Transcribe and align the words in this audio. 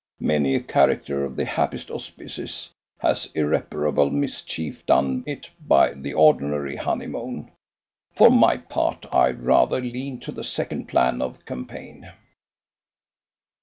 Many 0.19 0.55
a 0.55 0.61
character 0.61 1.23
of 1.23 1.35
the 1.35 1.45
happiest 1.45 1.91
auspices 1.91 2.71
has 3.01 3.29
irreparable 3.35 4.09
mischief 4.09 4.83
done 4.87 5.23
it 5.27 5.51
by 5.67 5.93
the 5.93 6.15
ordinary 6.15 6.75
honeymoon. 6.75 7.51
For 8.11 8.31
my 8.31 8.57
part, 8.57 9.05
I 9.13 9.29
rather 9.29 9.79
lean 9.79 10.19
to 10.21 10.31
the 10.31 10.43
second 10.43 10.87
plan 10.87 11.21
of 11.21 11.45
campaign." 11.45 12.11